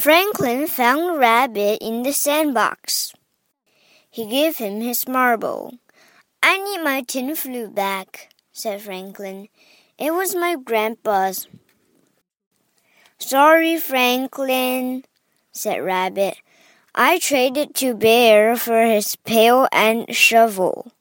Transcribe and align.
Franklin 0.00 0.66
found 0.66 1.18
Rabbit 1.18 1.76
in 1.82 2.04
the 2.04 2.14
sandbox. 2.14 3.12
He 4.08 4.24
gave 4.24 4.56
him 4.56 4.80
his 4.80 5.06
marble. 5.06 5.74
I 6.42 6.56
need 6.56 6.82
my 6.82 7.02
tin 7.02 7.36
flute 7.36 7.74
back, 7.74 8.30
said 8.50 8.80
Franklin. 8.80 9.48
It 9.98 10.14
was 10.14 10.34
my 10.34 10.56
grandpa's. 10.56 11.48
Sorry, 13.18 13.76
Franklin, 13.76 15.04
said 15.52 15.84
Rabbit. 15.84 16.38
I 16.94 17.18
traded 17.18 17.74
to 17.74 17.94
Bear 17.94 18.56
for 18.56 18.82
his 18.82 19.16
pail 19.16 19.68
and 19.70 20.16
shovel. 20.16 20.92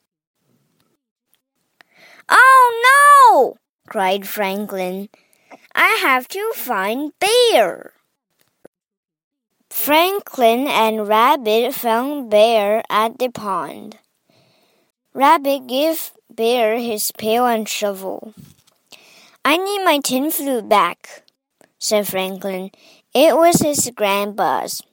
Oh 2.28 2.68
no! 2.90 3.56
cried 3.88 4.28
Franklin. 4.28 5.08
I 5.74 6.00
have 6.04 6.28
to 6.36 6.52
find 6.54 7.14
Bear. 7.22 7.94
Franklin 9.90 10.68
and 10.68 11.08
Rabbit 11.08 11.74
found 11.74 12.30
Bear 12.30 12.84
at 12.92 13.18
the 13.18 13.28
pond. 13.30 13.98
Rabbit 15.16 15.66
gave 15.66 16.12
Bear 16.30 16.78
his 16.78 17.12
pail 17.18 17.48
and 17.48 17.68
shovel. 17.68 18.36
I 19.44 19.58
need 19.58 19.84
my 19.84 19.98
tin 19.98 20.30
flute 20.30 20.70
back, 20.70 21.24
said 21.80 22.08
Franklin. 22.08 22.70
It 23.16 23.36
was 23.36 23.62
his 23.62 23.90
grandpa's, 23.96 24.84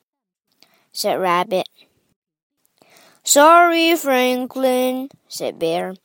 said 0.93 1.21
Rabbit. 1.21 1.69
Sorry, 3.23 3.95
Franklin, 3.97 5.11
said 5.29 5.59
Bear. 5.59 5.97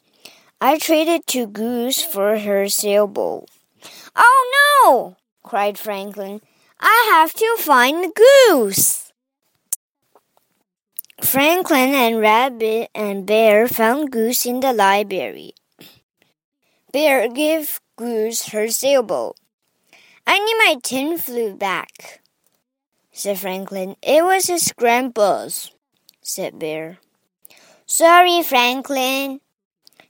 I 0.59 0.77
traded 0.77 1.27
to 1.27 1.47
Goose 1.47 2.03
for 2.03 2.39
her 2.39 2.67
sailboat. 2.67 3.47
Oh 4.17 4.43
no! 4.83 5.15
cried 5.49 5.79
Franklin. 5.79 6.41
I 6.81 7.09
have 7.13 7.33
to 7.35 7.55
find 7.59 8.11
Goose. 8.15 9.13
Franklin 11.21 11.93
and 11.93 12.19
Rabbit 12.19 12.89
and 12.95 13.27
Bear 13.27 13.67
found 13.67 14.11
Goose 14.11 14.47
in 14.47 14.59
the 14.59 14.73
library. 14.73 15.53
Bear 16.91 17.29
gave 17.29 17.79
Goose 17.95 18.49
her 18.49 18.67
sailboat. 18.69 19.37
I 20.25 20.39
need 20.39 20.57
my 20.57 20.75
tin 20.81 21.17
flute 21.19 21.59
back, 21.59 22.21
said 23.11 23.37
Franklin. 23.37 23.95
It 24.01 24.23
was 24.23 24.47
his 24.47 24.73
grandpa's, 24.75 25.71
said 26.21 26.57
Bear. 26.57 26.97
Sorry, 27.85 28.41
Franklin, 28.41 29.41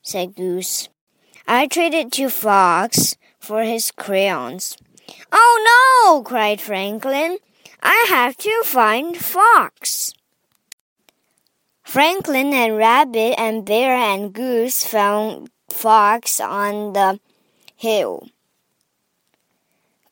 said 0.02 0.36
Goose. 0.36 0.88
I 1.46 1.68
traded 1.68 2.14
to 2.14 2.30
Fox 2.30 3.18
for 3.40 3.64
his 3.64 3.92
crayons. 3.92 4.78
Oh 5.32 6.14
no! 6.14 6.24
cried 6.24 6.62
Franklin. 6.62 7.38
I 7.82 8.06
have 8.10 8.38
to 8.38 8.62
find 8.64 9.18
Fox. 9.18 10.14
Franklin 11.84 12.54
and 12.54 12.78
Rabbit 12.78 13.36
and 13.38 13.66
Bear 13.66 13.96
and 13.96 14.32
Goose 14.32 14.86
found 14.86 15.50
Fox 15.70 16.40
on 16.40 16.94
the 16.94 17.20
hill. 17.76 18.28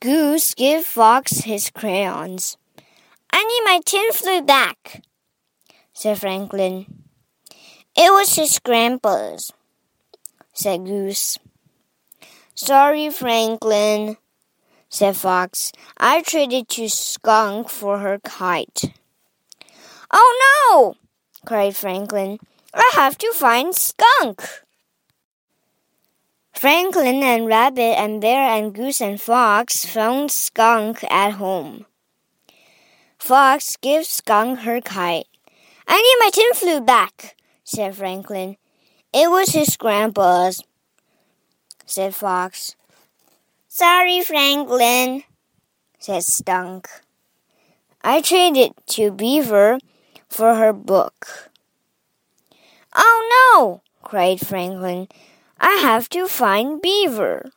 Goose 0.02 0.54
gave 0.56 0.84
Fox 0.84 1.40
his 1.40 1.70
crayons. 1.70 2.58
I 3.32 3.44
need 3.44 3.62
my 3.66 3.82
tin 3.86 4.12
flute 4.12 4.46
back, 4.46 5.04
said 5.94 6.20
Franklin. 6.20 6.86
It 7.96 8.12
was 8.12 8.36
his 8.36 8.60
grandpa's, 8.60 9.52
said 10.54 10.86
Goose. 10.86 11.38
Sorry, 12.56 13.10
Franklin, 13.10 14.18
said 14.90 15.16
Fox. 15.16 15.72
I 15.98 16.22
traded 16.22 16.68
to 16.70 16.90
Skunk 16.90 17.70
for 17.70 18.00
her 18.00 18.20
kite. 18.20 18.92
Oh 20.12 20.32
no! 20.72 20.96
cried 21.46 21.76
Franklin. 21.76 22.40
I 22.74 22.92
have 22.96 23.18
to 23.20 23.32
find 23.34 23.74
Skunk. 23.74 24.44
Franklin 26.54 27.24
and 27.24 27.48
Rabbit 27.48 27.96
and 27.98 28.20
Bear 28.20 28.50
and 28.50 28.74
Goose 28.74 29.00
and 29.00 29.22
Fox 29.22 29.86
found 29.86 30.32
Skunk 30.32 31.04
at 31.10 31.34
home. 31.34 31.86
Fox 33.18 33.78
gave 33.78 34.06
Skunk 34.06 34.60
her 34.60 34.82
kite. 34.82 35.28
I 35.88 36.02
need 36.02 36.26
my 36.26 36.30
tin 36.32 36.54
flute 36.54 36.86
back, 36.86 37.38
said 37.64 37.96
Franklin. 37.96 38.58
It 39.14 39.30
was 39.30 39.52
his 39.52 39.78
grandpa's, 39.78 40.64
said 41.86 42.14
Fox. 42.14 42.76
Sorry, 43.72 44.22
Franklin, 44.22 45.22
said 46.00 46.24
Skunk. 46.24 46.90
I 48.02 48.20
traded 48.20 48.74
to 48.98 49.12
Beaver 49.12 49.78
for 50.28 50.56
her 50.56 50.74
book. 50.74 51.52
Oh 52.96 53.22
no! 53.54 53.84
cried 54.02 54.40
Franklin. 54.40 55.08
I 55.60 55.76
have 55.84 56.10
to 56.10 56.28
find 56.28 56.82
Beaver. 56.82 57.52